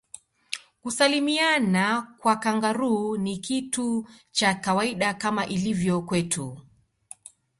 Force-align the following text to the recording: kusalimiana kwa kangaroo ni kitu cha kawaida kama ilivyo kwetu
kusalimiana 0.81 2.01
kwa 2.17 2.35
kangaroo 2.35 3.17
ni 3.17 3.37
kitu 3.37 4.07
cha 4.31 4.53
kawaida 4.53 5.13
kama 5.13 5.45
ilivyo 5.45 6.01
kwetu 6.01 6.59